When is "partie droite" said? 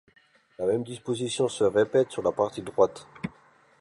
2.31-3.05